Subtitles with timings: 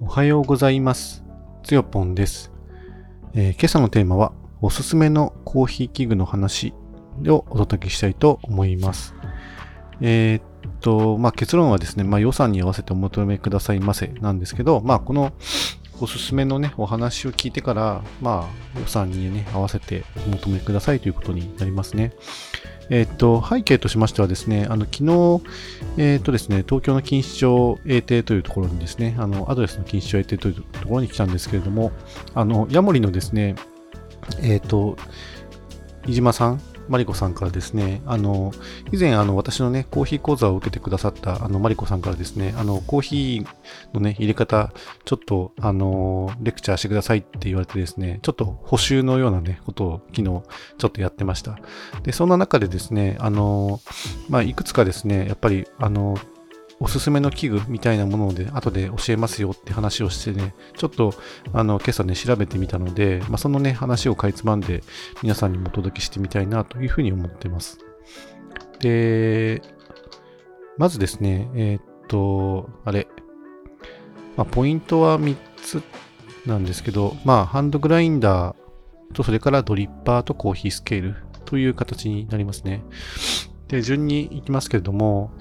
[0.00, 1.24] おはようございます。
[1.62, 2.50] つよぽんです、
[3.32, 6.74] えー今朝のテーマは、おすすめのコーヒー器具の話
[7.28, 9.14] をお届けしたいと思います。
[10.00, 10.42] えーっ
[10.80, 15.32] と、まあ、結論はですね、まあ、予算に合わせてお求めくださいませなんですけど、まあ、この
[16.00, 22.12] おすすめのね、お話を聞いてから、まあ、予算にね、合わせてお求めくださいということになりますね。
[22.90, 25.42] えっと、背景としましてはですね、あの、昨日、
[25.96, 31.92] えっとですね、東京の錦糸町英邸というところにですね、あの、アドレスの錦糸町英邸というところに来たんですけれども、
[32.34, 33.54] あの、ヤモリのですね、
[34.42, 34.96] えっと、
[36.06, 38.52] 飯島さん、マリコさんからですね、あの、
[38.92, 43.46] 以前、あの、私のね、コーヒー講座を受けてくださった、あの、マリコさんからですね、あの、コーヒー
[43.94, 44.72] のね、入れ方、
[45.04, 51.58] ちょっと、あの、レクチャーしてくださいって言われてですね、ちょっと補修のようなね、ことを昨日、ちょっとやってました。
[52.02, 53.80] で、そんな中でですね、あの、
[54.28, 56.18] まあ、いくつかですね、やっぱり、あの、
[56.80, 61.14] おすすめの器具みたいなもので後で教えますよって話をしてね、ちょっと
[61.52, 64.82] あの今朝ね調べてみたので、まあ、そのね話をかいつまんで
[65.22, 67.78] 皆さんにもお届けしてみたいなというふうに思ってます。
[68.80, 69.62] で、
[70.76, 73.06] まずですね、えーっと、あれ、
[74.36, 75.82] まあ、ポイントは3つ
[76.46, 82.84] なんですけど、まあ、ハンドグラインダーと、それからドリッパーとコーヒースケールという形になりますね。
[83.68, 85.32] で、順に行きますけれども、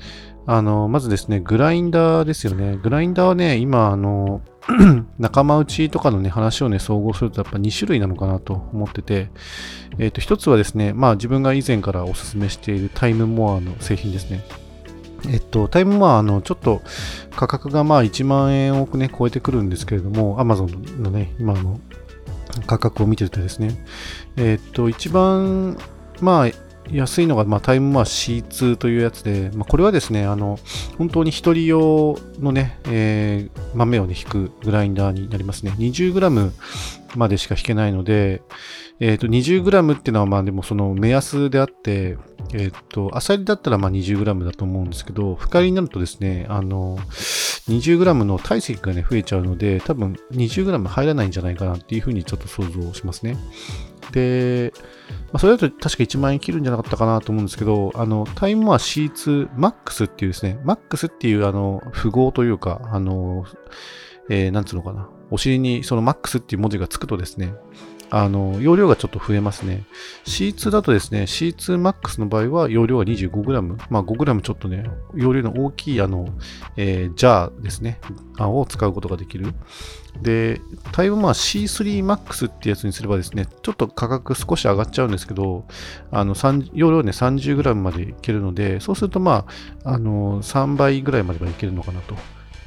[0.46, 2.78] あの、まずですね、グラインダーですよね。
[2.78, 4.42] グラインダーはね、今、あの、
[5.20, 9.30] 仲間内とかのね、話をね、総合するとやっぱ2種類なのかなと思ってて、
[10.00, 14.44] えっ、と、一つはですね、まあ自分が以前からお勧めしているタイムモアの製品ですね。
[15.30, 16.82] えっと、タイムモア、あの、ちょっと
[17.36, 21.80] 価格がまあ1万円をね、超えてくるんですけれども、Amazon のね、今の
[22.68, 23.84] 価格を見てるとですね、
[24.36, 25.78] えっと、一番、
[26.22, 26.48] まあ、
[26.92, 30.60] 安いのが、まあ、タイムマー C2 というやつで、まあ、これはですね、あの、
[30.98, 35.74] 本当に一人用のね、えー豆をね、引くグラインダーになりますね。
[35.78, 36.52] 20g
[37.16, 38.42] までしか引けないので、
[39.00, 42.18] えっ、と、20g っていうのは、まあでもその目安であって、
[42.54, 46.98] えっ、と、アサリだったらまあ 20g だと思うんですけど、深入りになるとですね、あの、
[47.70, 53.38] 20g の体積がね、増えちゃうので、多分 20g 入らないんじゃないかなっていうふうにちょっと想像しますね。
[54.12, 54.74] で、
[55.32, 63.46] まあ、それだと確か1万円切るんじゃなかったかなと思うんですけど、あの、タイムは C2 Max っていうですね、Max っていうあの、符号というか、あの、
[64.30, 67.54] えーなんつうのかな、お尻にその Max っていう文字がつくとですね、
[68.16, 69.86] あの、容量がちょっと増えますね。
[70.26, 73.76] C2 だとですね、C2 Max の場合は容量が 25g。
[73.90, 74.86] まあ 5g ちょっとね、
[75.16, 76.30] 容量の大きいあの、
[76.78, 78.00] えージャーですね、
[78.38, 79.56] を使うことができる。
[80.22, 85.66] で、タイムまあ C3 Max ってやつにすればですね、ちょっと価格少し上がっちゃうんですけど、
[86.12, 86.36] あの、
[86.76, 89.48] 容量ね 30g までいけるので、そうするとま
[89.84, 92.14] あ、あの、3倍ぐらいまではいけるのかなと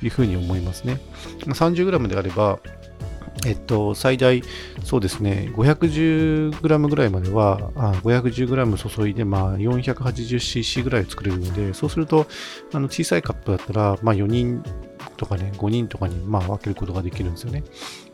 [0.03, 1.01] いうふうに思いますね。
[1.45, 2.59] 30g であれば、
[3.45, 4.43] えっと、最大、
[4.83, 7.71] そうですね、510g ぐらいまでは、
[8.03, 12.27] 510g 注いで、まあ、480cc ぐらい作れるので、そうすると、
[12.73, 14.63] あの小さいカップだったら、まあ、4人
[15.17, 17.65] とかね、5人とかに、まあ、分けることができるんですよね。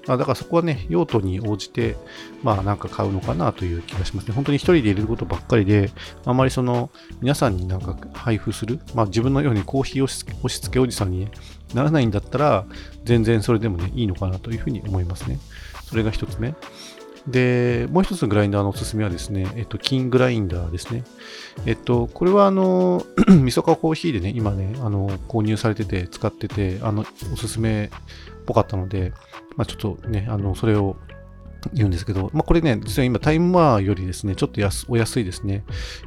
[0.09, 1.97] あだからそこはね、用途に応じて、
[2.43, 4.35] まあ、なんか買うのかなという気がしますね。
[4.35, 5.91] 本当に一人で入れることばっかりで、
[6.25, 6.91] あまりその、
[7.21, 11.31] 皆さんになんか配布する、まあ、自分のようにコーヒー押し押し付けおじさんに、ね、
[11.75, 12.67] ならないんだったら、
[13.05, 15.39] 全然それでもね、いいのかなというふうに思いますね。
[15.85, 16.55] それが一つ目。
[17.27, 21.05] で、もう一つのグラインダーのおすすめはですね、えっと、金グラインダーですね。
[21.67, 27.91] えっと、これはあの、みそかコーヒーでね、今ね、あの、購入されてて、使ってて、あの、おすすめっ
[28.47, 29.13] ぽかったので、
[29.57, 30.97] まあちょっとね、あの、それを
[31.73, 35.65] 言うんですけど、まあこれね、実は今タイムワーよりですね、ちょっとお安いですね。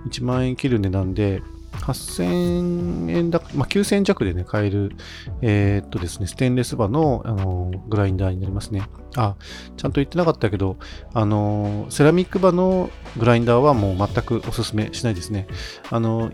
[0.10, 1.42] 1万円切る値段で、
[1.82, 4.96] 8000円だ、まあ、9000弱でね、買える、
[5.42, 8.84] えーっとですね、ステンレス刃の、あのグラインダーになりますね。
[9.16, 9.36] あ、
[9.78, 10.78] ちゃんと言ってなかったけど、
[11.14, 15.48] あのセラミック刃のグラインダーはもう全くおすすめしないですね。
[15.90, 16.32] あの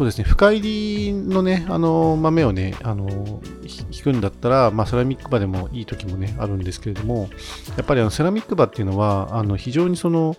[0.00, 3.42] そうですね、深入りのね、あの豆をね、あの
[3.90, 7.28] 引くんだったら、まあ、セラミック刃でもいい時もね、あるんですけれども、
[7.76, 10.38] やっぱりあのセラミック刃っていうのは、あの非常にその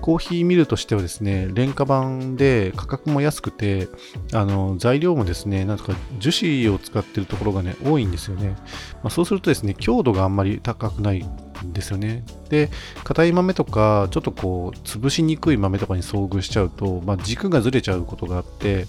[0.00, 3.86] コーヒーミルとしてはですね、廉価版で価格も安くて、
[4.32, 6.30] あの材料もですね、なんとか樹
[6.64, 8.56] 脂を使ってるところがね、多いんですよね。
[8.94, 11.24] まあ、そうするとですね、強度があんまり高くない
[11.64, 12.24] ですよね。
[12.48, 12.70] で、
[13.04, 18.86] 硬い豆とか、ちょっとこう、潰しにくい豆とかに遭遇しちゃうと、まあ、軸がずれちゃうことがあって、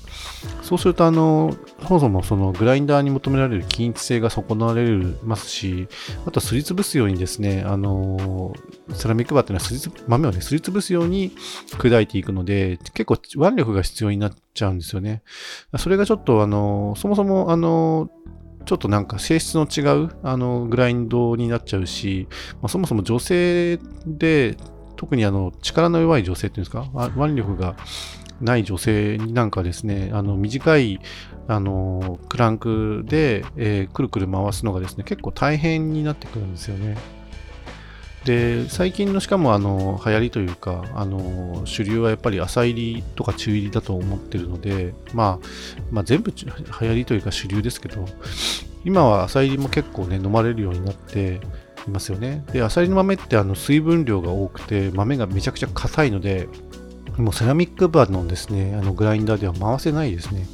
[0.62, 1.56] そうすると、あの、
[1.88, 4.88] そもそもそのグラインダーに求められる均一性が損なわれ
[5.24, 5.88] ますし、
[6.25, 8.54] あとはすりつぶすようにですね、あの、
[8.94, 11.31] セラミックバーっていうのはすりつ豆をね、すりつぶすように
[11.72, 13.18] 砕いていくので、結構
[13.48, 15.22] 腕力が必要になっちゃうんですよね。
[15.78, 18.10] それがちょっと、あの、そもそも、あの、
[18.68, 22.28] ちょっとなんか性質の違うあのグラインドになっちゃうし、
[22.62, 24.58] まあ、そもそも女性で
[24.98, 27.12] 特にあの力の弱い女性っていうんですか？
[27.18, 27.75] 腕力が
[28.42, 31.00] ない女性になんかですね、あの短い
[31.48, 36.98] あのクランクで、えー、くるくる回すのがですね、結構大変になってくるんですよね。
[38.27, 45.47] で、最近のしかもあの流行りというか、あの主流はやっぱり浅入りとか中入りだと思ってるので、まあ、
[45.91, 46.51] まあ、全部流
[46.88, 48.06] 行りというか主流ですけど、
[48.83, 51.39] 今は浅入りも結構ね、飲まれるようになって
[51.88, 52.44] いますよね。
[52.51, 56.50] で、浅入りの豆ってあの水分量が多くて、豆がめちゃくちゃ硬いので、
[57.15, 60.45] もうセラミックバーのですね、あのグラインダーでは回せないですね。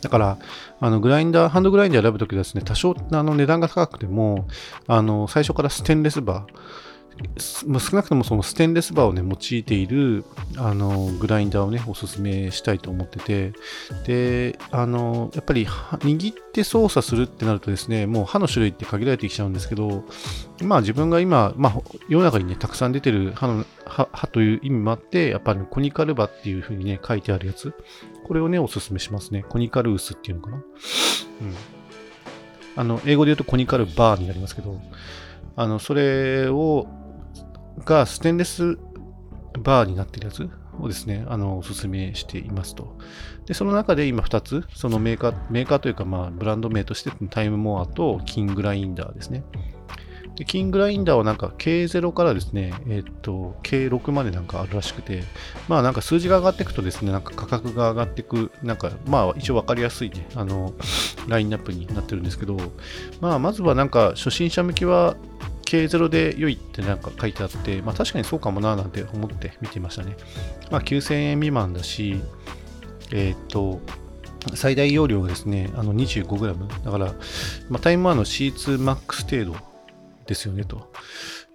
[0.00, 0.38] だから、
[0.78, 4.46] あのグラインダー、ハンドグラインダー選ぶときはですね、多少あの値段が高くても、
[4.86, 6.89] あの最初からステンレスバー、
[7.66, 10.24] ま少なくともそのステンレスバーをね、用いている、
[10.56, 13.52] あの、グラインダーをね、おすすめしたいと思ってて、
[14.06, 20.04] で、あの、やっぱり、握って操作するってなるとですね、もう刃の種類って限られてきちゃうんですけど、
[20.62, 27.74] まあ自分が今、まあ世の中にね、たくさん出てる刃の、刃という意味もあって、やっぱりコニカルバっていう風にね、書いてあるやつ、
[28.26, 29.44] これをね、おすすめしますね。
[29.48, 30.56] コニカルウスっていうのかな。
[30.56, 30.64] うん。
[32.76, 34.80] あの、英語で言うとコニカルバーになりますけど、
[35.56, 36.86] あの、それを
[37.84, 38.78] がステンレス
[39.58, 40.48] バーになってるやつ
[40.80, 42.96] をですね、あの、おすすめしていますと。
[43.46, 49.44] で、その中で今2つ、そのメーカー、メーカーというか、まあ、ブランド名としてタイムモアとキングラインダーですね。
[50.40, 55.22] で、キングラインダーはなんか K0 からですね、えっ、と、K6 までなんかあるらしくて、
[55.68, 60.72] まあなんか数字が上がっていくとですね、なんか価格が上がっていく、なんかまあ一応わかりやすいね、あの、
[61.28, 62.56] ラインナップになってるんですけど、
[63.20, 65.14] まあまずはなんか初心者向きは
[65.70, 70.16] K0 で良いってなんか書いてあって、まあ確かにそうかもななんて思って見てましたね。
[70.70, 72.20] まあ9000円未満だし、
[73.12, 73.80] えっ、と、
[74.54, 76.84] 最大容量がですね、あの 25g。
[76.84, 77.14] だから、
[77.68, 79.64] まあ、タイムワンの C2MAX 程度
[80.26, 80.90] ですよね、と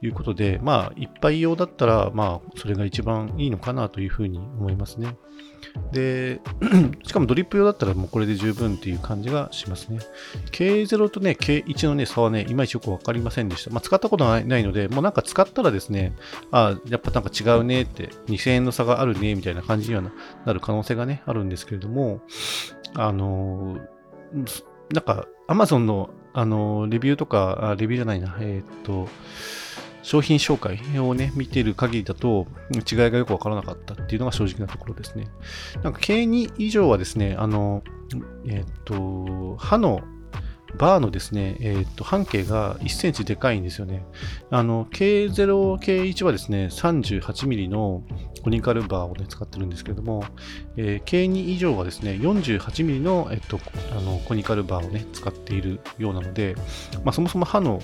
[0.02, 5.18] いうことで、まあ、一杯用だったら、まあ、それが一番いいのかなというふうに思いますね。
[5.92, 6.42] で、
[7.04, 10.00] しかもドリップ用だったらもうこれで十分っていう感じがしますね。
[10.52, 13.72] K0 とね、K1 のね、差はね、いまいちよくわかりませんでした。
[13.72, 16.14] まあ、使ったことないので、もうなんか使ったらですね、
[16.52, 20.04] あやっぱなんか違うねって、2000円の差があるね、みたいな感じには
[20.46, 22.22] なる可能性がね、あるんですけれども、
[22.94, 23.78] あの
[24.92, 29.08] なんか、Amazon の、あのレビューとか、レビューじゃないな、えー、っと、
[30.06, 35.28] 商品紹介をね、見てる限りだと、違いがよくわからなかったっていうのが正直なところですね。
[35.82, 37.84] なんか K2 以上はですね、あの、
[38.48, 40.04] えっ、と、刃の
[40.78, 44.06] バーのですね、えー、と半径が1センチでかいんですよね。
[44.52, 45.34] あの K0、
[45.80, 48.04] K1 はですね、38ミリの
[48.44, 50.24] コニカルバーを、ね、使ってるんですけれども、
[50.78, 53.60] えー、K2 以上はですね、48ミリの,、えっと、
[53.98, 56.56] あのコニカルバーを、ね、使っているようなので、
[57.04, 57.82] まあ、そもそも刃の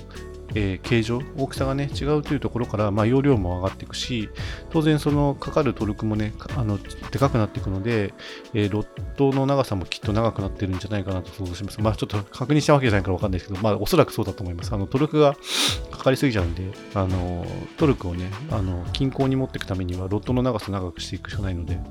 [0.54, 4.28] えー、形状、大きさがね、違うというところから、まあ、容量も上がっていくし、
[4.70, 6.78] 当然そのかかるトルクもね、あの、
[7.10, 8.12] でかくなっていくので、
[8.54, 11.80] えー、ロッドの長さもきっと長くなってるんじゃないかなと想像します。
[11.80, 14.72] まあ、ちょっと確認したわけじゃないからわかんないですけど、まあ、おそらくそうだと思います。
[14.72, 15.36] あの、トルクが
[15.90, 16.64] かかりすぎちゃうんで、
[16.94, 17.46] あの、
[17.78, 21.82] トルクをね、あの、均衡に持っていくためには、ロッドの長さ長くしていくしかないので、ま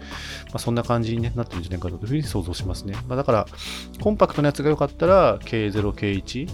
[0.55, 2.93] あ、そんな感じに、なってるんじゃないかなというふうに想像しますね。
[3.07, 3.45] まあ、だから、
[4.01, 6.49] コンパクトなやつが良かったら、K0、K1、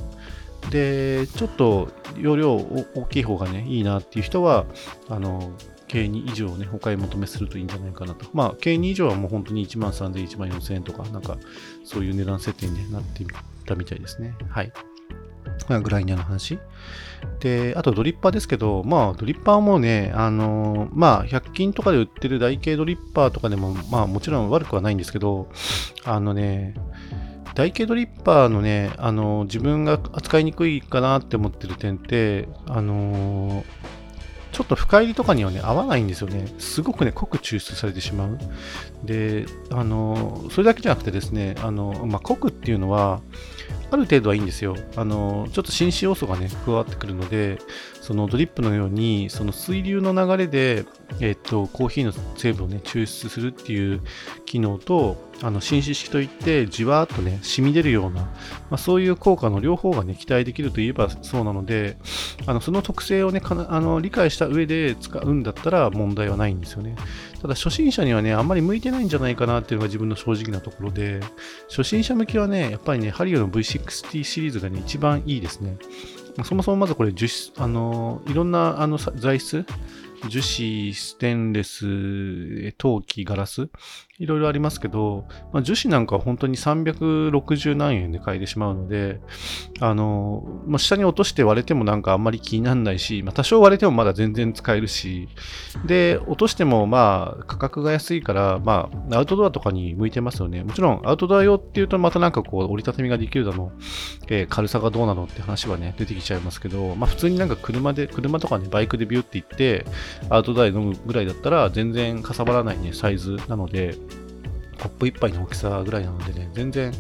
[0.69, 4.65] で、ちょっと容量大きい方がね、いいなっていう人は、
[5.09, 5.51] あの、
[5.87, 8.25] K2 以上ね、お買い求めするといいんじゃないかなと。
[8.33, 11.37] まあ、K2 以上はもう本当に1万3000、1万4000円とか、なんか、
[11.85, 13.31] そういう値段設定に、なってみ
[13.65, 14.35] たみたいですね。
[14.49, 14.71] はい。
[15.81, 16.59] グラインダーの話。
[17.39, 25.49] で、あとドリッパーですけど、まあ、ドリッパーもね、あの、まあ、100均とかで売ってる台形ドリッパーとかでも、まあ、もちろん悪くはないんですけど、
[26.03, 26.75] あのね、
[27.57, 33.65] 台形ドリッパーのね、あの自分が扱いにくいかなって思ってる点って、あの
[34.51, 36.53] ちょっと深入りとかにはね、合わないんですよね。
[36.59, 38.37] すごくね、濃く抽出されてしまう。
[39.03, 43.21] で、あのそれだけじゃなくてですね、あのまあ、濃くっていうのは、
[43.89, 44.75] ある程度はいいんですよ。
[44.95, 47.59] あの、ちょっと紳士要素がね、加わってくるので、
[48.01, 50.85] そのドリップのように、その水流の流れで、
[51.19, 54.01] えっと、コーヒーの成分をね、抽出するっていう
[54.45, 58.29] 機能と、あの、紳士式といって、じわーっとね、染み出るような、ま
[58.71, 61.97] あ、そういう効果の両方がね、期待できるといえばそうなので、
[62.45, 66.95] あの、その特性をね、あの理解した上で使うんだったら問題はないんですよね。
[67.41, 71.19] ただ、初心者にはね、あんまり向いてないんじゃないかなっていうのが自分の正直なところで、
[71.69, 75.77] 初心者向きはね、やっぱりね、ハリオの V60 シリーズがね、一番いいですね。
[76.43, 79.65] そもそもまずこれ樹脂、あの、いろんなあの材質、
[80.29, 83.69] 樹脂、ステンレス、陶器、ガラス、
[84.19, 89.19] いろいろありますけど、まあ、樹脂なんかは本当に360何円で買えてしまうので、
[89.79, 95.29] あの、まあ、下に落として割れてもなんかあんまり気にならないし、まあ、多少割れてもまだ全然使えるし、
[95.85, 100.63] で、落としてもまあ価格が安いから、まあアウトドアとかに向いてますよね。
[100.63, 103.71] もちろんアウトドア用っていうとまたなんかこう折りたたみができるだの、
[104.29, 109.85] えー、軽さがどうなのって話はね、出てきちゃいますけど、まあ普通になんか車で、車とかね、バイクでビューって行って、
[110.29, 113.95] アウトドアで飲むぐらいだったら全然かさばらないね、サイズなので、
[114.77, 116.93] コップ1杯の大きさぐらいなのでね、全然、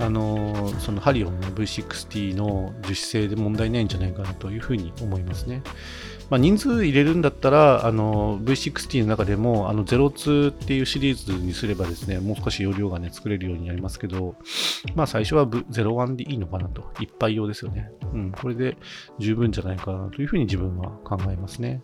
[0.00, 5.62] あのー、そのハリオンの V60 の樹脂製で問題ないんじゃないかなというふうに思いますね。
[6.28, 14.34] まあ、人数入れるんだったら、あの V60 の中でも、あの02っていうシリーズにすればですね、もう少し容量がね、作れるようになりますけど、
[14.94, 16.92] まあ最初は01でいいのかなと。
[17.00, 17.90] 一杯用ですよね。
[18.12, 18.76] うん、これで
[19.18, 21.80] 十分じゃないかなというふうに自分は考えますね。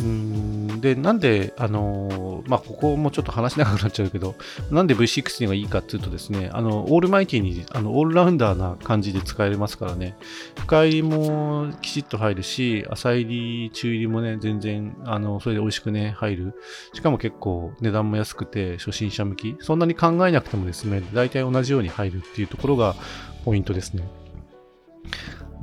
[0.00, 4.34] うんで、なんで、あのまあ、ここもちょっと話し長くなっちゃうけど、
[4.72, 10.16] なんで V60 がいいかっていうとですね、あの、オールマイティに、あの、オールラウンダーな感じで使えますからね、
[10.58, 16.54] 深入りもきちっと入るし、浅入り、中入りもね、全然、あの、それで美味しくね、入る。
[16.92, 19.56] しかも結構値段も安くて、初心者向き。
[19.60, 22.96] そんなに考えなくてもですね、大体同じように入るっていうところが
[23.44, 24.08] ポイントですね。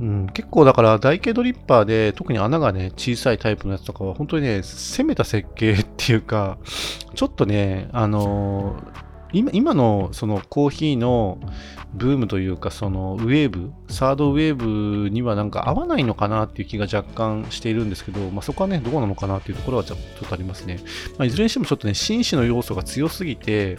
[0.00, 6.58] うん、結構だから台形ドリッパーで特に穴がね小さいタイプのやつとかは本当にね攻めた設計っていうか
[7.14, 11.38] ちょっとねあのー今今のそのコーヒーの
[11.94, 14.54] ブームというかそのウェーブサードウェー
[15.04, 20.80] ブにはなんか合わないのかなっていう気が若干しているんですけど、まあ、そこはねどうなのかなっていうところはちょっとありますね、
[21.18, 23.78] まあ、いずれにしてもちょっとね紳士の要素が強すぎて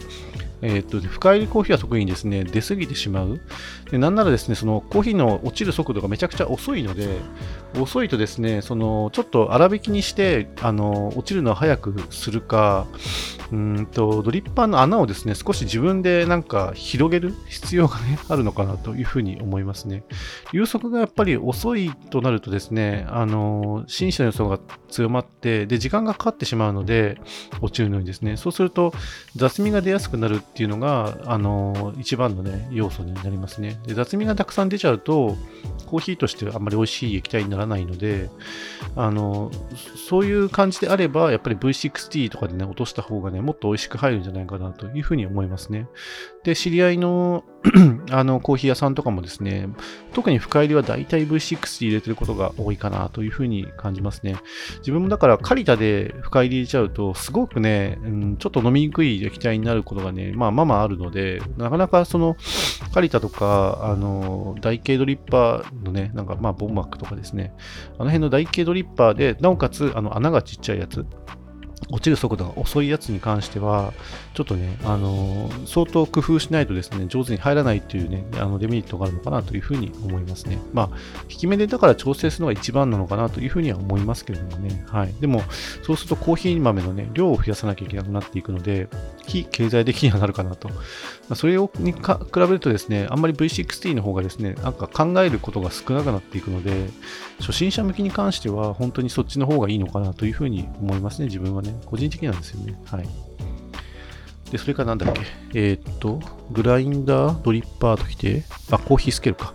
[0.66, 3.38] えー、っと、深入りコーヒーは特にですね、出過ぎてしまう。
[3.90, 7.18] でなんならですね、そのコーヒーの落ちる速度がめちゃくちゃ遅いので、
[7.78, 12.86] 遅いとですね、そのちょっと粗挽きにして、あの、落ちるのを早くするか、
[13.52, 20.04] うんと、ドリッパーの穴をですね、少し自分でなんか広げる必要がね、あるのかなというふうに思いますね。
[20.54, 27.20] 流速がやっぱり遅いとなるとですね、あの、紳士の予想が強まって、で、時間がかかってしまうので、
[27.60, 28.94] 落ちるのにですね、そうすると
[29.36, 33.80] 雑味が出やすくなるってっていうのが、あの、一番のね、要素になりますね。
[33.88, 35.36] で、雑味がたくさん出ちゃうと、
[35.86, 38.30] コーヒーとしてあんまり美味しい液体にならないので、
[38.94, 39.50] あの、
[40.08, 45.88] そういう感じであれば、やっぱり V60 とかでね、落とした方がね、もっと美味しく入るんじゃないかなというふうに思いますね。
[46.44, 47.42] で、知り合いの
[48.10, 49.68] あのコーヒー屋さんとかもですね、
[50.12, 54.36] 特に深入りは大体 V60 入れてることが多いかなというふうに感じますね。
[54.78, 62.36] 自分もだからカリタで深入り入れちゃうと、すごくね、うん、ちょっと飲みにくい液体になることがね、まあまあまああるので、なかなかその
[62.92, 67.52] カリタとか、あの、台形ドリッパーのね、なんかまあボンマックとかですね、
[67.98, 71.04] あの辺の台形ドリッパーで、なおかつあの穴がちっちゃいやつ、
[71.90, 73.92] 落ちる速度が遅いやつに関しては、
[74.34, 80.58] ちょっとね、あのー、相当工夫しないとですね、上手に入らないっていうね、あのデメリットがあるのかなというふうに思いますね。
[80.72, 80.96] まあ、
[81.28, 84.84] 引き目でだから調整するのが一番なのかなというふうには思いますけれどもね。
[84.88, 85.14] はい。
[85.20, 85.42] でも、
[85.82, 88.88] そうするとコーヒー豆のね、量を増やさなきゃいけなくなっていくので、
[89.26, 90.68] 非経済的にはなるかなと。
[90.68, 90.74] ま
[91.30, 92.00] あ、それをに比
[92.34, 96.88] べるとですね、あんまり V60 の方がですね、なんか考えることが少なくなっていくので、
[97.40, 102.78] 初心者向きに関しては本当にそっちの方がいいのかなというふうに思いますね、自分はね個人的なんですよね。
[102.86, 103.08] はい。
[104.50, 105.20] で、それからなんだっけ？
[105.54, 106.20] えー、っと、
[106.52, 109.54] グラインダー、ドリッパーときて、あ、コーヒースケールか。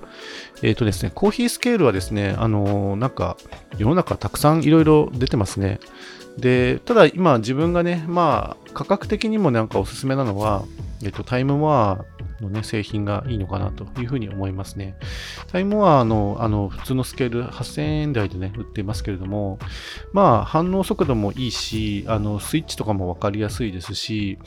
[0.62, 3.38] えー、っとですね、コーヒースケールはですね、あのー、なんか、
[3.78, 5.80] 世の中たくさんいろいろ出てますね。
[6.38, 10.64] で、ただ今自分がね、まあ、価格的にもなんかおすすめなのは、
[11.04, 12.06] えっと、タイムモア
[12.44, 14.96] のね、製品がいいのかなというふうに思いますね。
[15.48, 19.60] タイムはあの、あの、普通のスケール8000円台でね、売ってますけれども、
[20.14, 24.38] まあ、反応速度もいいし、あの、スイッチとかもわかりやすいですし、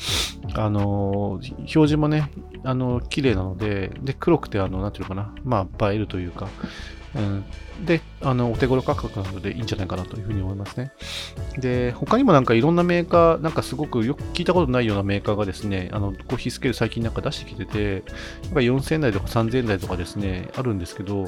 [0.54, 2.30] あの、表示もね、
[2.64, 6.48] あの、綺麗なので、で、黒くて、あの、なんていうのかな、まあ、映えるというか、
[7.14, 7.44] うん、
[7.84, 10.92] で、あの、お手頃価格なのでいいんじゃないかなというふうに思いますね。
[11.58, 18.02] で、他にもなんかいろんなメーカー、なんかすごくよく聞いたことないようなメーカーがですね、あの、コーヒースケール最近なんか出してきてて、
[18.44, 21.26] なんか4000台とか3000台とかですね、あるんですけど、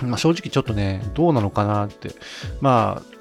[0.00, 2.10] まあ、正直ちょっとね、どうなのかなって。
[2.60, 3.11] まあ、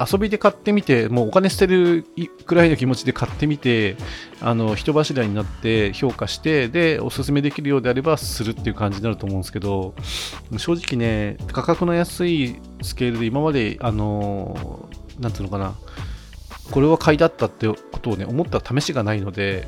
[0.00, 2.06] 遊びで買ってみて、もうお金捨てる
[2.46, 3.96] くらいの気持ちで買ってみて、
[4.40, 9.94] あの人柱になって評価して、で、おすすめできるようであればするっていう感じになると思うんですけど、
[10.56, 15.74] 正直ね、価格の安いスケールで今まで、あの、なんていうのかな、
[16.70, 19.66] これは買いだったってことをね、思った試しがないので、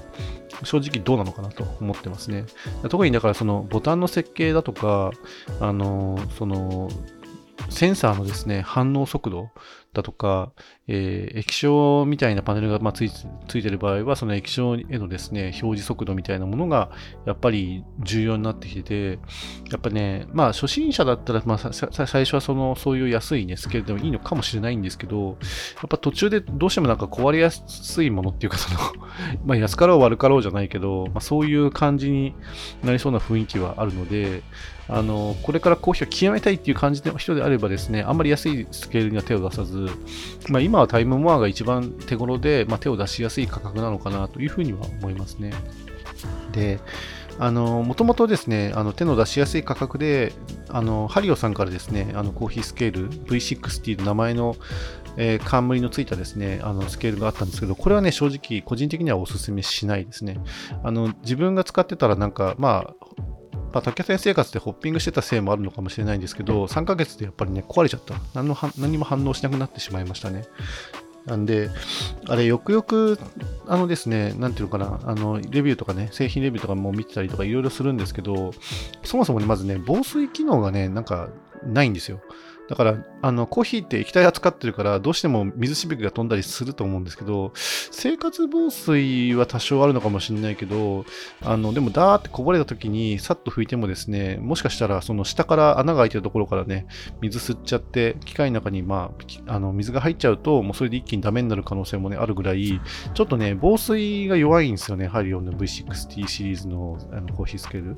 [0.63, 2.45] 正直どうなのかなと思ってますね。
[2.89, 5.11] 特にだからそのボタンの設計だとか、
[5.61, 6.89] あの、その、
[7.71, 9.51] センサーのですね、反応速度
[9.93, 10.53] だとか、
[10.87, 16.91] えー、液晶みたいなパネルが、まあ、ついついてる場合は、その液晶へのですね、表示速度みたいなものが、
[17.27, 19.19] やっぱり重要になってきてて、
[19.71, 25.33] やっぱね、まあ、初心者だったら、まあ、最初はその、そういう安いね、スケールでもいいのかもしれないんですけど、や
[25.87, 28.81] っぱ途中でどうしてもなんか壊れやすいものっていうか、その
[29.45, 32.35] まあ、安かろう悪かろうじゃないけど、まあ、そういう感じに
[32.85, 34.43] なりそうな雰囲気はあるので、
[34.91, 39.89] あの、これからコーヒーを極めたいっていう感じの人であればですね、あんまり安いスケールには手を出さず、
[40.49, 45.53] まあ、今はタイムモアが一番手頃で、まあ、手を出しやすい価格なのかなというふうには思いますね。
[46.53, 46.81] で、
[47.39, 50.33] あの、もともとですね、あの手の出しやすい価格で、
[50.69, 54.57] あの、ハリオさんからですね、あのコーヒースケール V60 の名前の、
[55.17, 60.39] えー、冠のついたですね、あのスケールがあったんですけど、これはね、正直、個人的にはお勧めしないですね。
[60.83, 62.95] あの、自分が使ってたらなんか、まあ、
[63.73, 68.15] まあ、竹谷生活でホッピングしてたせいもあるのかもしれないんですけど、3ヶ月でやっぱりね、壊れちゃった。
[68.35, 70.45] 何の何も反応しなくなってしまいましたね。
[71.27, 71.71] なんで、
[72.27, 73.19] あれ、よくよく、
[73.67, 78.53] あのですね、なんていうのかな、あの、レビューとかね、製品レビューとかも見てたりとかいろいろするんですけど、
[79.05, 81.29] そもそもね、まずね、防水機能がね、なんか、
[81.63, 82.21] ないんですよ。
[82.71, 91.05] だから、あの、コーヒーって液体扱ってるから、どうしても水しぶきが飛んだりすると思うんですけど、生活防水は多少あるのかもしれないけど、
[91.43, 96.87] あの、でもダーってこぼれた時に、さっと拭いてもですね、もしかしたら、その下から穴が開いてるところからね、
[97.21, 99.11] 水吸っちゃって、機械の中に、ま
[99.49, 102.81] あ、あの、水が入っちゃうと、もうそれで一気にダメになる可能性もね、あるぐらい、
[103.15, 107.97] ちょっとね、防水が弱いんですよね、ハリオンの V6T シリーズのあのコーヒースケール。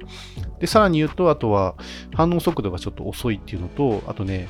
[0.61, 1.75] で、さらに言うと、あとは、
[2.15, 4.49] 反応速度がちょっと遅いっていうのと、あとね、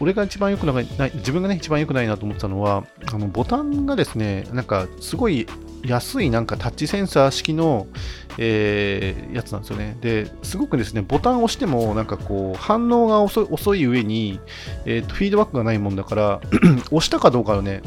[0.00, 5.46] 俺が一番良くない、自分がね、一番良くないなと思ってたのは、あのボタンがですね、なんかすごい
[5.84, 7.86] 安いなんかタッチセンサー式の、
[8.38, 9.96] えー、やつなんですよね。
[10.00, 14.40] で、すごくですね、ボタンを押しても、なんかこう、反応が遅い遅い上に、
[14.84, 16.40] えーと、フィードバックがないもんだから、
[16.90, 17.82] 押したかどうかをね、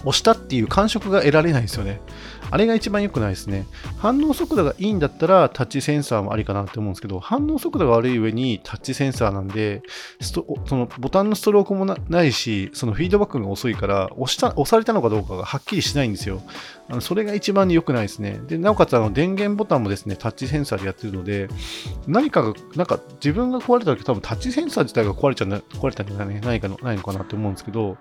[0.00, 2.00] 押したっていう感触が得られないんですよね。
[2.50, 3.66] あれが一番良くないですね。
[3.98, 9.82] 反応速度がいいんだったらタッチセンサーもありかなって思うんですけど、反応速度が悪い上にタッチセンサーなんで、
[10.20, 16.42] そのボタンのストロークもないし、そのフィードバックが遅いから、押した押されたのかどうかがはっきりしないんですよ。
[16.90, 18.40] あのそれが一番良くないですね。
[18.46, 21.48] で、なおかつあの電源ボタンもですね、タッチセンサーでやってるので、
[22.06, 27.98] 何かが、なんか自分が壊れた時多分タッチセンサー自体が壊れちゃう壊れたんじゃないかのないのかなって思うんですけど、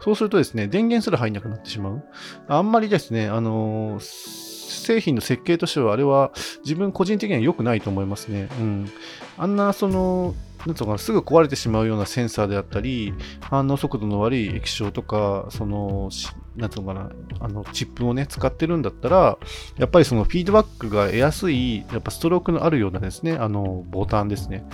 [0.00, 2.04] そうするとですね、電源すら入んなくなってしまう。
[2.48, 6.32] あんまりですね、あのー製品の設計としては、あれは
[6.64, 8.48] 自分個人的には良くないと思いますね。
[8.58, 8.90] うん。
[9.38, 10.34] あんな、その、
[10.66, 16.08] なんとかすぐ壊れてしまうようなセンサーであったり、反応速度の悪い液晶とか、その、
[16.56, 17.10] なんつうのかな、
[17.40, 19.38] あの、チップをね、使ってるんだったら、
[19.76, 24.64] やっぱりそのフィードバックが得やすい、やっぱストロークのあるようなですね、あの、ボタンですね。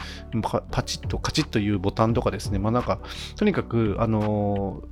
[0.70, 3.00] パチッと、カチッというボタンとかですね、まあなんか、
[3.36, 4.82] とにかく、あの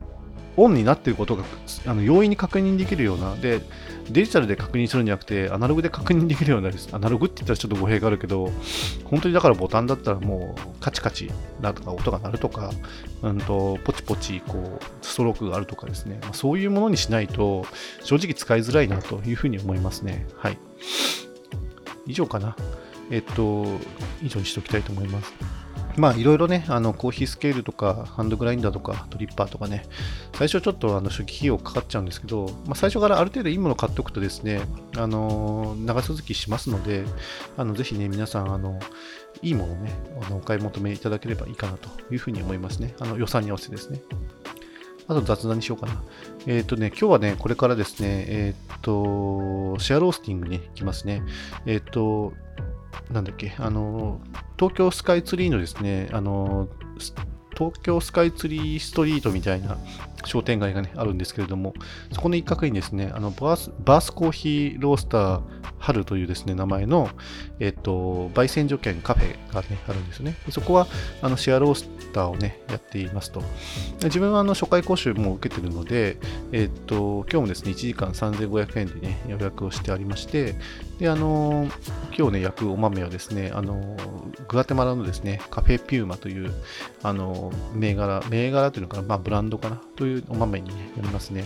[0.58, 1.44] オンになっていることが
[1.86, 3.60] あの容易に確認できるような、で、
[4.10, 6.88] デジタルで確認するんじゃなくて、アナログで確認できるようなです。
[6.92, 8.50] アナログって言ったらちょっと語弊があるけど、
[9.04, 12.70] 本当にだからボタンだったらもうカチカチなとか音が鳴るとか、
[13.22, 17.64] うんと、ポチポチこうストロークがあるとかですね、ま、そういうものにしないと
[18.02, 20.26] 正直使いづらいなというふうに思いますね。
[20.36, 20.58] はい。
[22.06, 22.56] 以上かな。
[23.10, 23.64] えっと、
[24.22, 25.32] 以上にしておきたいと思います。
[25.98, 29.84] まあいろいろね、あのコーヒースケールとかハンドグラインダーとかトリッパーとかね、
[30.34, 34.60] 最初ちょっとあの初期費用かかっちゃうんですけど、まあ、最初からある程度いいもの買っておくとですね、
[34.96, 37.04] あの長続きしますので、
[37.56, 38.78] あのぜひね、皆さん、あの
[39.42, 42.94] いいものをね、あのお買い求めいただければいいかなというふうに思いますね。
[43.00, 44.00] あの予算に合わせてですね。
[45.08, 46.02] あと雑談にしようかな。
[46.46, 51.22] えっ、ー、とね、今日はね、これからですね、えっ、ー、と、シェアロースティングに行きますね。
[51.64, 52.34] えっ、ー、と、
[53.12, 54.20] なんだっけ、あの、
[54.58, 56.68] 東京スカイツリーのですね、あの、
[57.58, 59.78] 東京スカイツリーストリートみたいな
[60.24, 61.74] 商店街がね、あるんですけれども、
[62.12, 65.40] そこの一角にですね、あのバースバースコーヒーロースター
[65.78, 67.08] 春というですね、名前の、
[67.58, 70.36] えっと、焙煎所兼カフェがね、あるんですね。
[70.50, 70.86] そこは、
[71.22, 73.42] あの、シェアロースターをね、やっていますと。
[74.04, 76.18] 自分はあの初回講習も受けてるので、
[76.52, 80.56] えっと、今日もですね、1時間3500円でね、予約をしてありまして、
[80.98, 81.68] で、あの、
[82.16, 83.96] 今日ね、焼くお豆はですね、あの、
[84.48, 86.52] グアテマラのですね、カフェピューマという、
[87.02, 91.44] あの、銘柄、銘柄というのかな、まあ、ブランドかな、というお豆に、ね、なりますね。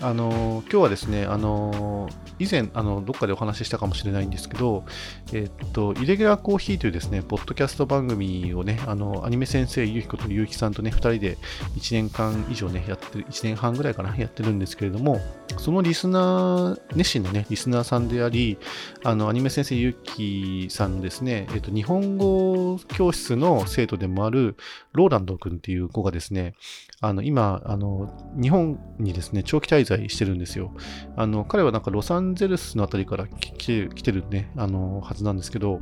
[0.00, 4.84] あの今日はですね、あの以前あのどっかでお話ししたかもしれないんですけど、
[5.32, 11.38] えっと、イレギュラーコーヒーというですね、ポッドキャスト番組をね、あのアニメ先生、ゆうひことゆうきさんとね、2人で
[11.76, 15.20] 1年間以上ね、やってる、1年半ぐらいかな、やってるんですけれども、
[15.58, 18.58] そのリスナー、熱心なね、リスナーさんであり、
[19.04, 24.56] あのアニメ先生、ゆうきさんのですね、えっと、日本語教室の生徒でもある
[24.92, 26.54] ローランド君っていう子がですね、
[27.00, 30.72] あの今あの、日本にですね、長期滞在してるんですよ。
[31.16, 35.80] あの彼はなんかロサンゼルスのあたりから来て来てるね、あのはずなんですけど、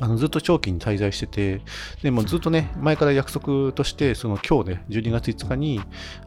[0.00, 1.60] あのずっと長期に滞在してて、
[2.02, 5.80] でもずっとね、前から約束として、その今日ね、12月5日に、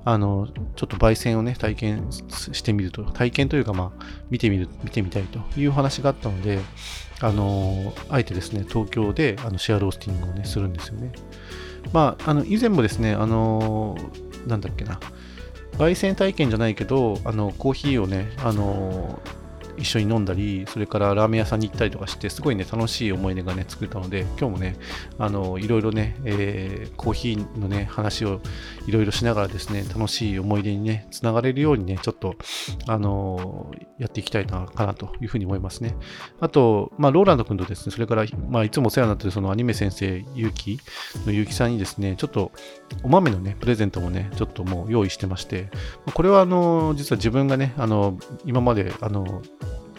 [0.03, 6.59] あの、ちょっと焙煎をね、体験してみると、体験というか、まあ、見てみる、見てみたいという話があったので、
[7.21, 11.11] あの、あえてですね、東京であのシェアロースティングをね、するんですよね。
[11.91, 13.97] まあ、あの、以前もですね、あの、
[14.47, 14.99] なんだっけな、
[15.77, 19.19] 焙煎体験じゃないけど、あの、コーヒーをね、あの、
[19.77, 24.75] 一緒に飲んだり、それからラーメン屋さんに行ったりとかして、すごいね、楽しい思い出がね、作れたので、今日もね、
[25.17, 28.41] あの、いろいろね、えー、コーヒーのね、話を
[28.87, 32.35] いろいろしながらですね、楽しい思い出にね、つながれるようにね、ちょっと、
[32.87, 35.95] あの、やっていきたいな、かなというふうに思いますね。
[36.39, 40.79] あと、まあ、ローランド君とですね、それから、まあ、いつもお世話になってるそのアニメ先生、ゆうき
[41.25, 42.51] のゆうきさんにですね、ちょっと、
[43.03, 45.69] お豆のね、プレゼントもね、ちょっともう用意してまして、
[46.13, 49.41] これはあの、実は自分がね、あの、今まで、あの、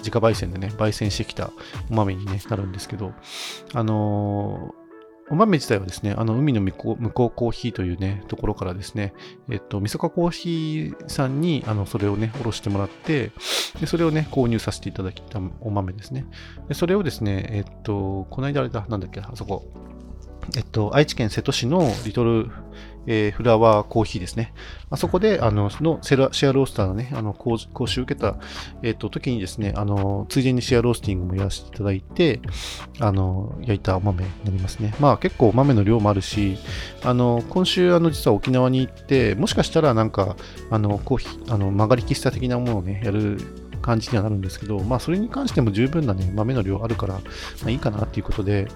[0.06, 1.50] 自家焙煎でね、焙煎してきた
[1.90, 3.12] お豆に、ね、なるんですけど、
[3.74, 4.86] あのー
[5.28, 9.12] お豆自体はですね、あの、海の向こうコーヒーというね、ところからですね、
[9.50, 13.32] えっと、みそかコーヒーさんに、あの、それをね、おろしてもらって、
[13.80, 16.26] で、それをね、購入させていただいたお豆ですね。
[16.68, 19.64] で、それをですね、えっと、この間あれだ、なんだっけ、あそこ、
[20.56, 22.48] えっと、愛知県瀬戸市のリトル、
[23.06, 24.52] えー、フラワーコーヒーですね。
[24.90, 28.36] あそこで、あの、のシェアロースターのね、あの、講講習受けた、
[28.82, 32.40] えっと、時にですね、あの、ついでにシェアロースティングもやらせていただいて、
[33.00, 34.94] あの、焼いたお豆になりますね。
[35.00, 36.56] まあ、結構豆の量もあるし、
[37.02, 40.36] あの、今週、あの、実は沖縄に行って、もしかしたらなんか、
[40.70, 43.38] あの、コーヒー、あの、曲がり喫茶的なものをね、やる
[43.82, 47.20] 感じにはなるんですけど、まあ、それに関しても十分なね、豆の量あるから、ま
[47.66, 48.68] あ、いいかなっていうことで、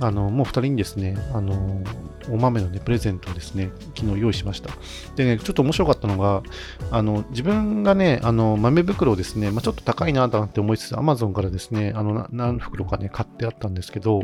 [0.00, 1.82] あの、もう2人にですね、あの、
[2.30, 4.70] お豆のね、プレゼントをですね、昨日用意しました。
[5.16, 6.42] でね、ちょっと面白かったのが、
[6.90, 14.22] あの、自分がね、あの、豆袋をですね、まあ、ちょっと高いなとって思いつつ、Amazon からですね、あの、何袋かね、買ってあったんですけど、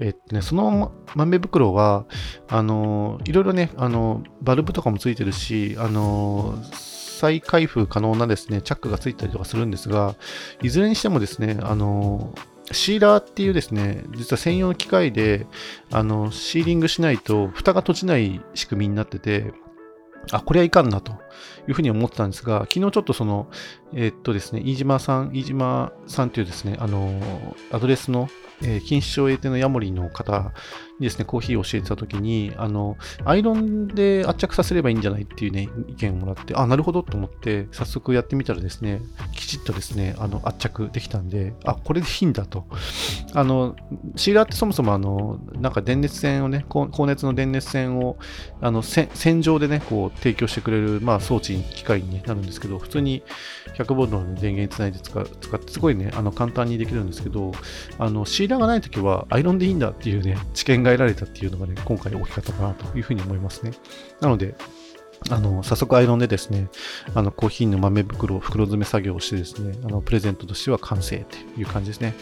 [0.00, 2.06] えっとね、その豆袋は、
[2.48, 6.54] あの、いろいろね、あの、バルブとかもついてるし、あの、
[7.18, 10.14] 再開封可能なですね、チャックがついたりとかするんですが、
[10.62, 12.32] いずれにしてもですね、あの、
[12.70, 15.46] シーラーっていうですね、実は専用の機械で、
[15.90, 19.52] あの、シーリングしないと、蓋が閉じない仕組みになってて、
[20.30, 21.12] あ、これはいかんなと
[21.66, 23.48] いうふうに思ってたんですが、昨日ちょっとその、
[23.94, 27.20] えー、っとですね、飯島さん、飯島さんというですね、あの、
[27.72, 28.28] アドレスの、
[28.62, 30.52] えー、錦糸町営店のヤモリの方
[30.98, 39.00] にですね、コーヒーを教えてたときに、あの、アイロンで圧着させればいいんじゃないっていうね、意見をもらって、あ、なるほどと思って、早速やってみたらですね、
[39.34, 42.66] きちっとですね、あの、圧着できたんで、あ、これでいいんだと。
[43.32, 43.76] あの、
[44.16, 48.18] シーラーってそもそもあの、なんか電熱線をね、高熱の電熱線を、
[48.60, 53.22] あの、線状でね、こう、提供してくれる、まあ、装置、機械になるんですけど、普通に
[53.78, 57.52] 100ボルトの電源つないで使使って、すごいね、あの、簡単にできるんですけど、
[57.98, 63.72] あの、シーラーがないときは、アイロンでいいんだっていうね、知見がえられたっていうのがね、今回大きかったかなというふうに思いますね。
[64.20, 64.56] なので、
[65.30, 66.68] あの、早速アイロンでですね、
[67.14, 72.14] あの、コーヒーの豆袋袋詰め作業をしてですね、あの、プレゼントとしては完成という感じですね。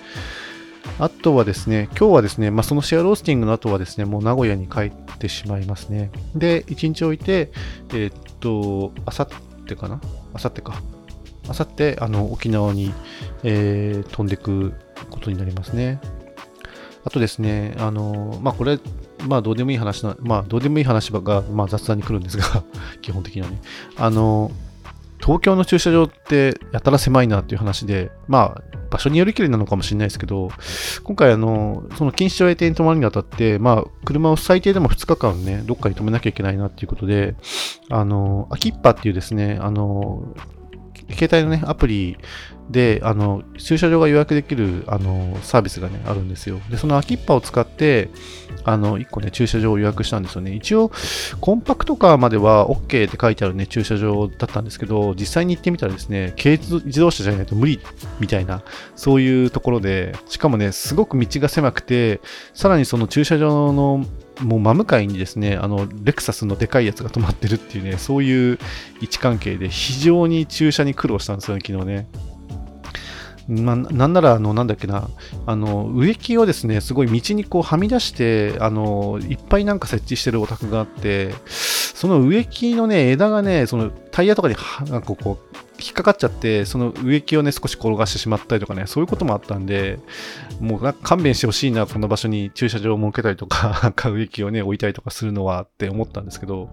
[0.98, 6.10] あとはですね、今日はですね、まあ、そのシェアロースティングの後はですね、もう名古屋に帰ってしまいますね。
[6.34, 7.50] で、1日置いて、
[7.90, 10.00] えー、っと、あさってかな？
[10.32, 10.80] あさってか。
[11.48, 12.92] あさって、あの、沖縄に、
[13.42, 14.74] えー、飛んでいく
[15.10, 16.00] ことになりますね。
[17.04, 18.80] あとですね、あの、まあ、これ、
[19.28, 22.64] まあ、どうでもいい話な、まあ、どうでもいい話が、まあ、雑談に来るんですが
[23.00, 23.60] 基本的にはね。
[23.96, 24.50] あの、
[25.20, 30.50] 東京の駐車場ってやたら狭いなっていう話で、まあ、場所によりきりなのかもしれないですけど、
[31.04, 37.34] 今回、あの、その錦糸町営店に泊まるにあたって、まあ、車を最低でも2日間ね、どっかに止めなきゃいけないなっていうことで、
[37.90, 40.24] あの、アキッパっていうですね、あの、
[41.10, 42.16] 携帯のね、アプリ
[42.70, 46.60] で、あの、駐車場が予約できる、あの、サービスがね、あるんですよ。
[46.70, 48.10] で、そのアキッパを使って、
[48.64, 50.52] あの、1個ね、駐車場を予約したんですよね。
[50.54, 50.90] 一応、
[51.40, 57.80] コンパクトカーまでは OK って書いてあるね、駐車場だったんですけど、実際に行ってみたらですね、軽自動車じゃないと無理
[58.18, 58.62] みたいな、
[58.96, 62.20] そういうところで、しかもね、すごく道が狭くて、
[62.52, 64.04] さらにその駐車場の
[64.40, 68.58] もう真向かいにですね、あの、レクサスのでかいやつが止まってるっていうね、そういう
[69.00, 72.06] 位置関係で非常に駐車に苦労したんですよね、昨日ね。
[73.48, 75.08] ま、なんなら、あの、なんだっけな、
[75.46, 84.56] あの、植木をですね、すごい道にこうはみ出して、あの、いっぱいなんか設置してるお宅があって、その植木のね、枝がね、そのタイヤとかに
[84.90, 89.98] なんかこう、引っかかっちゃって、その植木をね、少し転がしてしまったりとかね、そういうこともあったんで、
[90.60, 96.70] もう勘弁してほしいな、この場所に駐車場を設けたりとか、 植木をね、置いたりとかするのはって思ったんですけど、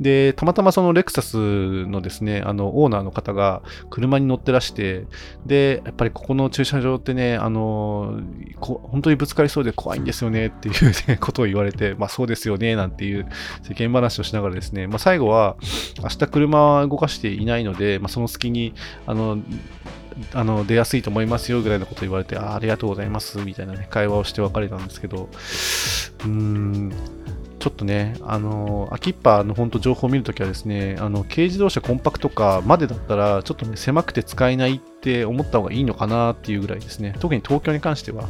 [0.00, 5.06] で、たまたまそのレクサスのですね、あの、オーナーの方が車に乗ってらして、
[5.44, 8.20] で、やっぱりここの駐車場ってね、あの、
[8.60, 13.26] こ本当にぶつかりそうで怖いんですよねっていう、ね、 ことを言われて、まあそうですよね、なんていう
[13.62, 15.56] 世間話をしながらですね、まあ最後は、
[16.02, 18.74] 明日車は動かしていないので、まあその月に、
[19.06, 19.38] あの、
[20.34, 25.28] あの出やすいと思いますよぐらいのこと言われてあ、ありがとうございますみたいな、ね、会話をして別れたんですけど、
[26.24, 26.92] うーん、
[27.58, 38.24] ちょっとね、あの、アキッパーの本当情報を見るときはですね、あの、軽自動車コンパクトカーまでだったら、ちょっとね、狭くて使えないって思った方がいいのかなっていうぐらいですね、特に東京に関しては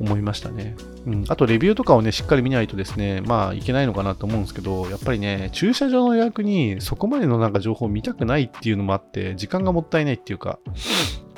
[0.00, 0.74] 思いましたね。
[1.06, 10.58] うん、あと、レビューとかをね、しっかり見ないとですね、まあ、いけないのかなと思うんですけど、やっぱりね、駐車場の予約にそこまでのなんか情報を見たくないっていうのもあって、時間がもったいないっていうか、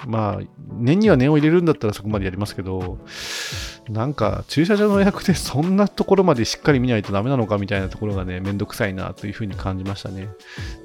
[0.06, 0.44] まあ、
[0.78, 2.98] 念には念を入れるんだったらそこまでやりますけど、
[3.88, 10.28] なんか駐車場の予約でそんなところまでしっかり見ないとダメなのかみたいなところがね、めんどくさいなというふうに感じましたね。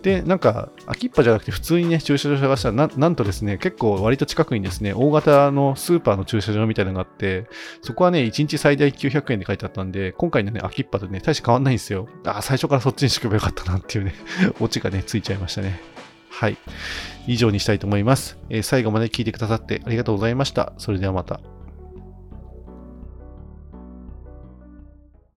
[0.04, 7.48] で、なんか、秋っぱじゃなくて普通にね、駐車場探したらな、んとですね、結構割と近くにですね、大型のスーパーの駐車場みたいなのがあって、
[7.82, 12.08] そこはね、1日最大900円で書いてあったんで、今回のね、秋っぱとね、大して変わんないんですよ。
[12.26, 14.14] あ、最初からそっちにしとけばよかったなっていうね、
[14.60, 15.82] オチがね、ついちゃいましたね。
[16.30, 16.58] はい。
[17.28, 18.38] 以上にしたいと思います。
[18.50, 20.74] えー、最後まで聞いてくださってありがとうございました。
[20.78, 21.40] それではまた。